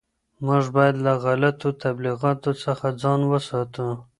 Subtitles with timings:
[0.45, 3.87] موږ باید له غلطو تبلیغاتو څخه ځان وساتو.